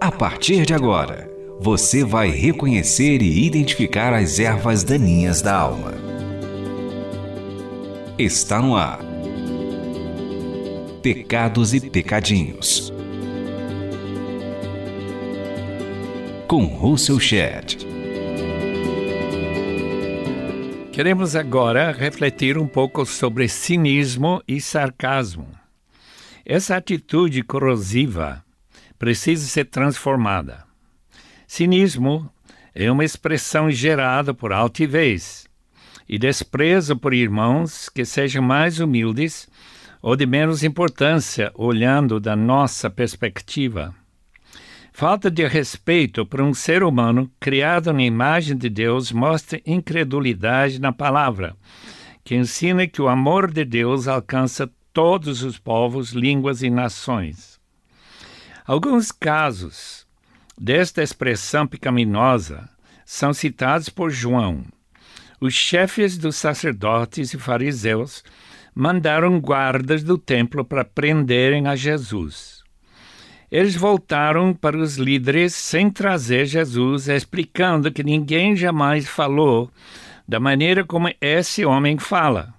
[0.00, 5.94] A partir de agora, você vai reconhecer e identificar as ervas daninhas da alma.
[8.18, 9.00] Está no ar.
[11.02, 12.92] Pecados e Pecadinhos.
[16.46, 17.78] Com Russell Shedd.
[20.92, 25.63] Queremos agora refletir um pouco sobre cinismo e sarcasmo.
[26.46, 28.44] Essa atitude corrosiva
[28.98, 30.64] precisa ser transformada.
[31.46, 32.30] Cinismo
[32.74, 35.46] é uma expressão gerada por altivez
[36.06, 39.48] e desprezo por irmãos que sejam mais humildes
[40.02, 43.94] ou de menos importância, olhando da nossa perspectiva.
[44.92, 50.92] Falta de respeito por um ser humano criado na imagem de Deus mostra incredulidade na
[50.92, 51.56] palavra,
[52.22, 57.60] que ensina que o amor de Deus alcança todos os povos, línguas e nações.
[58.64, 60.06] Alguns casos
[60.56, 62.70] desta expressão pecaminosa
[63.04, 64.64] são citados por João.
[65.40, 68.22] Os chefes dos sacerdotes e fariseus
[68.72, 72.62] mandaram guardas do templo para prenderem a Jesus.
[73.50, 79.70] Eles voltaram para os líderes sem trazer Jesus, explicando que ninguém jamais falou
[80.26, 82.54] da maneira como esse homem fala.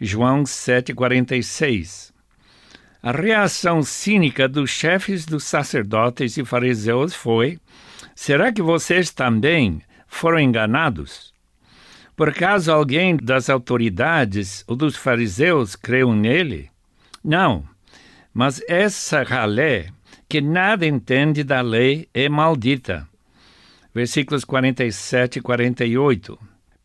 [0.00, 2.16] João 7,46
[3.06, 7.56] a reação cínica dos chefes dos sacerdotes e fariseus foi:
[8.16, 11.32] será que vocês também foram enganados?
[12.16, 16.68] Por acaso alguém das autoridades ou dos fariseus creu nele?
[17.22, 17.62] Não,
[18.34, 19.86] mas essa ralé,
[20.28, 23.06] que nada entende da lei, é maldita.
[23.94, 26.36] Versículos 47 e 48.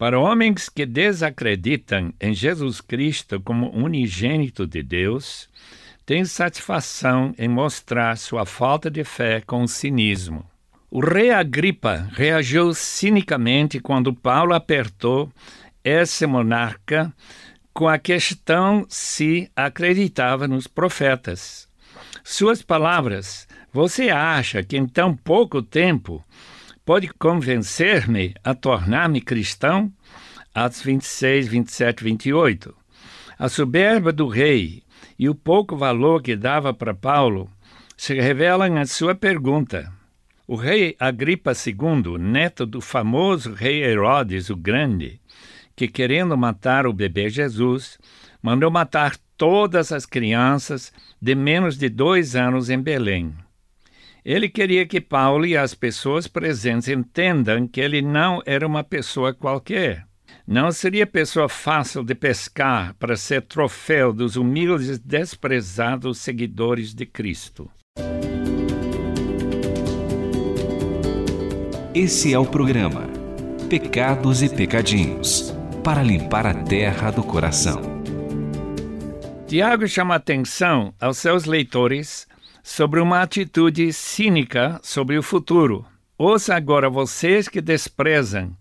[0.02, 5.48] Para homens que desacreditam em Jesus Cristo como unigênito de Deus,
[6.08, 10.44] tem satisfação em mostrar sua falta de fé com cinismo.
[10.90, 15.32] O rei Agripa reagiu cinicamente quando Paulo apertou
[15.84, 17.14] esse monarca
[17.72, 21.68] com a questão se acreditava nos profetas.
[22.24, 26.26] Suas palavras: Você acha que em tão pouco tempo
[26.86, 29.92] pode convencer-me a tornar-me cristão?
[30.54, 32.76] Atos 26, 27, 28.
[33.40, 34.84] A soberba do rei
[35.18, 37.50] e o pouco valor que dava para Paulo
[37.96, 39.92] se revelam na sua pergunta.
[40.48, 45.22] O rei Agripa II, neto do famoso rei Herodes o Grande,
[45.76, 47.98] que querendo matar o bebê Jesus,
[48.42, 53.34] mandou matar todas as crianças de menos de dois anos em Belém.
[54.24, 59.34] Ele queria que Paulo e as pessoas presentes entendam que ele não era uma pessoa
[59.34, 60.06] qualquer
[60.48, 67.06] não seria pessoa fácil de pescar para ser troféu dos humildes e desprezados seguidores de
[67.06, 67.70] Cristo.
[71.94, 73.08] Esse é o programa
[73.70, 77.82] Pecados e Pecadinhos para limpar a terra do coração.
[79.48, 82.28] Tiago chama atenção aos seus leitores
[82.64, 85.86] sobre uma atitude cínica sobre o futuro.
[86.18, 88.56] Ouça agora vocês que desprezam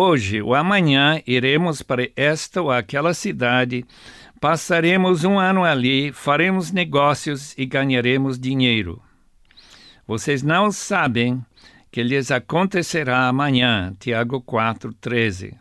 [0.00, 3.84] Hoje ou amanhã iremos para esta ou aquela cidade,
[4.40, 9.02] passaremos um ano ali, faremos negócios e ganharemos dinheiro.
[10.06, 11.44] Vocês não sabem
[11.90, 13.92] que lhes acontecerá amanhã.
[13.98, 15.56] Tiago 4:13.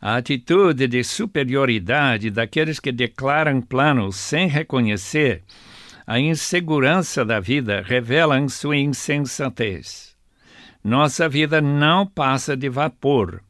[0.00, 5.44] A atitude de superioridade daqueles que declaram planos sem reconhecer
[6.06, 10.16] a insegurança da vida revelam sua insensatez.
[10.82, 13.42] Nossa vida não passa de vapor,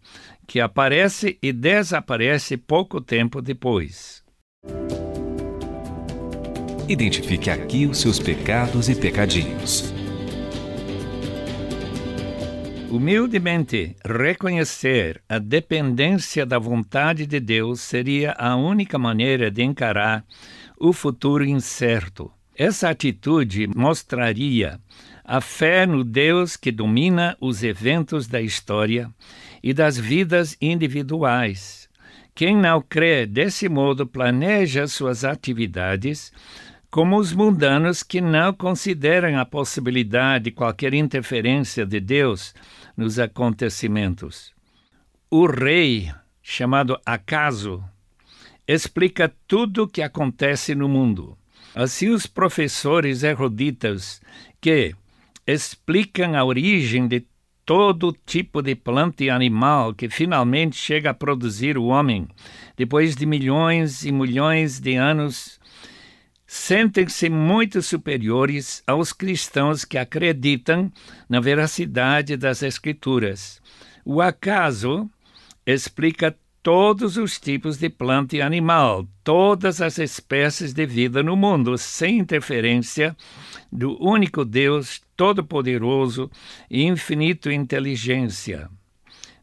[0.47, 4.23] que aparece e desaparece pouco tempo depois.
[6.89, 9.95] Identifique aqui os seus pecados e pecadinhos.
[12.91, 20.23] Humildemente reconhecer a dependência da vontade de Deus seria a única maneira de encarar
[20.79, 22.31] o futuro incerto.
[22.65, 24.79] Essa atitude mostraria
[25.25, 29.11] a fé no Deus que domina os eventos da história
[29.61, 31.89] e das vidas individuais.
[32.33, 36.33] Quem não crê desse modo planeja suas atividades
[36.89, 42.55] como os mundanos que não consideram a possibilidade de qualquer interferência de Deus
[42.97, 44.53] nos acontecimentos.
[45.29, 47.83] O rei, chamado Acaso,
[48.69, 51.37] explica tudo o que acontece no mundo.
[51.75, 54.21] Assim, os professores eruditos
[54.61, 54.95] que
[55.47, 57.25] explicam a origem de
[57.65, 62.29] todo tipo de planta e animal que finalmente chega a produzir o homem,
[62.77, 65.61] depois de milhões e milhões de anos,
[66.47, 70.93] sentem-se muito superiores aos cristãos que acreditam
[71.29, 73.63] na veracidade das Escrituras.
[74.05, 75.09] O acaso
[75.65, 81.77] explica todos os tipos de planta e animal, todas as espécies de vida no mundo,
[81.77, 83.17] sem interferência
[83.71, 86.31] do único Deus Todo-Poderoso
[86.71, 88.71] e infinito inteligência.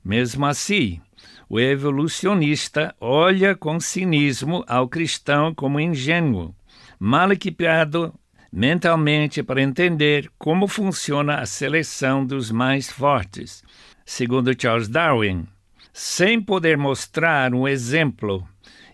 [0.03, 1.01] Mesmo assim,
[1.49, 6.55] o evolucionista olha com cinismo ao cristão como ingênuo,
[6.97, 8.13] mal equipado
[8.51, 13.63] mentalmente para entender como funciona a seleção dos mais fortes.
[14.05, 15.45] Segundo Charles Darwin,
[15.93, 18.47] sem poder mostrar um exemplo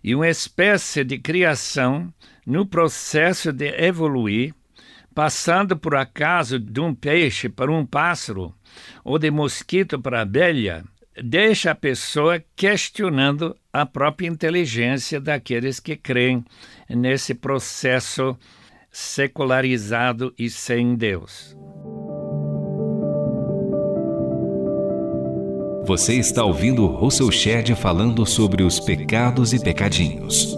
[0.03, 2.13] e uma espécie de criação
[2.45, 4.53] no processo de evoluir,
[5.13, 8.53] passando por acaso de um peixe para um pássaro
[9.03, 10.83] ou de mosquito para abelha,
[11.24, 16.44] deixa a pessoa questionando a própria inteligência daqueles que creem
[16.89, 18.38] nesse processo
[18.91, 21.56] secularizado e sem Deus.
[25.86, 30.58] Você está ouvindo Russell Shedd falando sobre os pecados e pecadinhos.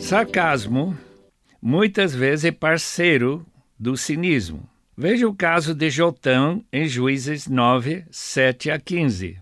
[0.00, 0.96] Sarcasmo
[1.60, 3.44] muitas vezes é parceiro
[3.76, 4.62] do cinismo.
[4.96, 9.36] Veja o caso de Jotão em Juízes 9, 7 a 15,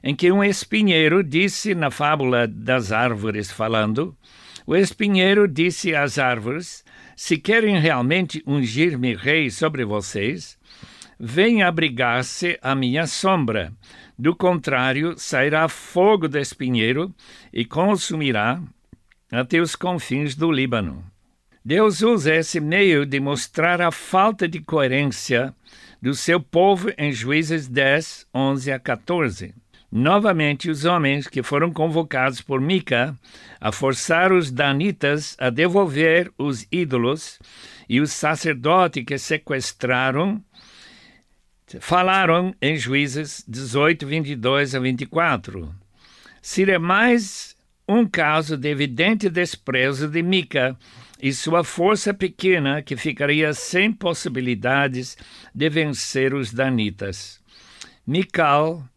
[0.00, 4.16] em que um espinheiro disse na fábula das árvores falando,
[4.64, 6.84] o espinheiro disse às árvores,
[7.16, 10.58] se querem realmente ungir-me rei sobre vocês,
[11.18, 13.72] venha abrigar-se à minha sombra.
[14.18, 17.14] Do contrário, sairá fogo do espinheiro
[17.52, 18.60] e consumirá
[19.30, 21.04] até os confins do Líbano.
[21.64, 25.54] Deus usa esse meio de mostrar a falta de coerência
[26.00, 29.54] do seu povo em Juízes 10, 11 a 14.
[29.94, 33.14] Novamente, os homens que foram convocados por Mica
[33.60, 37.38] a forçar os danitas a devolver os ídolos
[37.86, 40.42] e os sacerdotes que sequestraram
[41.78, 45.74] falaram em Juízes 18, 22 a 24.
[46.40, 47.54] Seria mais
[47.86, 50.74] um caso de evidente desprezo de Mica
[51.20, 55.18] e sua força pequena que ficaria sem possibilidades
[55.54, 57.42] de vencer os danitas.
[58.06, 58.88] Mical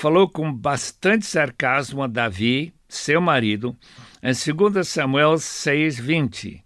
[0.00, 3.76] falou com bastante sarcasmo a Davi, seu marido,
[4.22, 6.62] em 2 Samuel 6:20.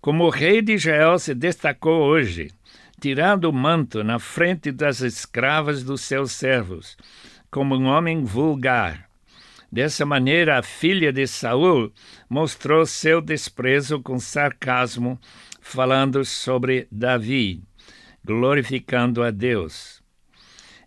[0.00, 2.52] Como o rei de Israel se destacou hoje,
[3.00, 6.96] tirando o manto na frente das escravas dos seus servos,
[7.50, 9.08] como um homem vulgar.
[9.72, 11.92] Dessa maneira, a filha de Saul
[12.30, 15.18] mostrou seu desprezo com sarcasmo,
[15.60, 17.60] falando sobre Davi,
[18.24, 19.97] glorificando a Deus.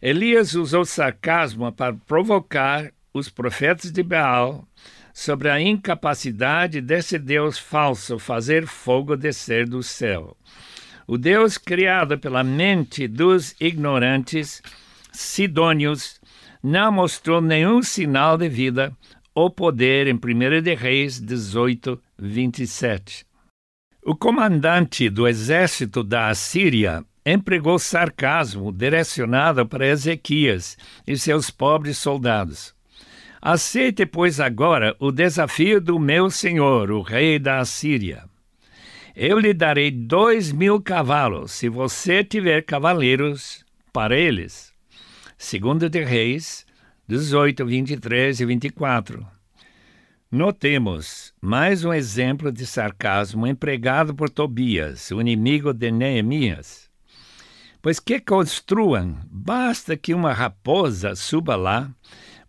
[0.01, 4.68] Elias usou sarcasmo para provocar os profetas de Baal
[5.13, 10.36] sobre a incapacidade desse Deus falso fazer fogo descer do céu.
[11.06, 14.63] O Deus criado pela mente dos ignorantes
[15.12, 16.19] sidônios
[16.63, 18.95] não mostrou nenhum sinal de vida
[19.36, 23.25] ou poder em 1 de Reis 18, 27.
[24.04, 30.77] O comandante do exército da Assíria empregou sarcasmo direcionado para Ezequias
[31.07, 32.73] e seus pobres soldados.
[33.41, 38.23] Aceite, pois, agora o desafio do meu senhor, o rei da Assíria.
[39.16, 44.71] Eu lhe darei dois mil cavalos, se você tiver cavaleiros para eles.
[45.37, 46.66] Segundo de Reis
[47.07, 49.28] 18, 23 e 24.
[50.31, 56.91] Notemos mais um exemplo de sarcasmo empregado por Tobias, o inimigo de Neemias.
[57.81, 61.90] Pois que construam, basta que uma raposa suba lá,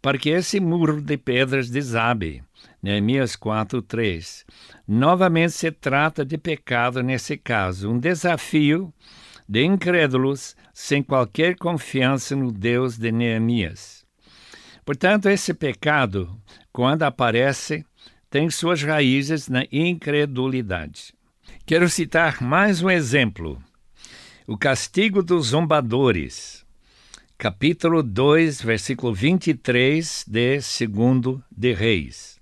[0.03, 2.43] para que esse muro de pedras desabe.
[2.83, 4.45] Neemias 4, 3.
[4.87, 8.93] Novamente se trata de pecado nesse caso, um desafio
[9.49, 14.05] de incrédulos sem qualquer confiança no Deus de Neemias.
[14.85, 16.37] Portanto, esse pecado,
[16.73, 17.87] quando aparece,
[18.29, 21.15] tem suas raízes na incredulidade.
[21.65, 23.63] Quero citar mais um exemplo.
[24.47, 26.65] O castigo dos zombadores.
[27.39, 32.41] Capítulo 2, versículo 23 de 2 de Reis.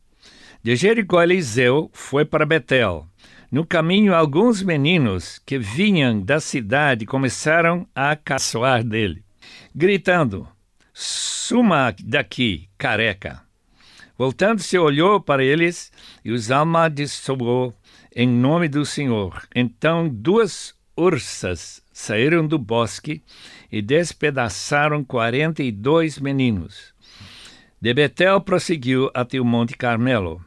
[0.62, 3.06] De Jericó, Eliseu foi para Betel
[3.50, 9.24] no caminho, alguns meninos que vinham da cidade começaram a caçoar dele,
[9.74, 10.46] gritando:
[10.94, 13.42] Suma daqui, careca!
[14.16, 15.90] Voltando-se, olhou para eles
[16.24, 17.74] e os amaldiçoou
[18.14, 19.42] em nome do Senhor.
[19.52, 23.22] Então, duas ursas saíram do bosque
[23.70, 26.94] e despedaçaram quarenta e dois meninos.
[27.80, 30.44] De Betel prosseguiu até o Monte Carmelo.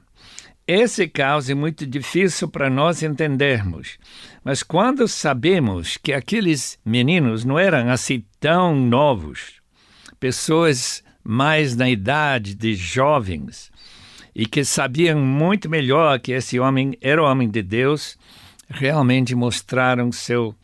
[0.65, 3.97] Esse caso é muito difícil para nós entendermos,
[4.45, 9.55] mas quando sabemos que aqueles meninos não eram assim tão novos,
[10.21, 13.71] pessoas mais na idade de jovens,
[14.33, 18.17] e que sabiam muito melhor que esse homem era o homem de Deus,
[18.69, 20.55] realmente mostraram seu,